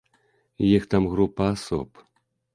Іх 0.69 0.87
там 0.95 1.03
група 1.13 1.51
асоб. 1.53 2.03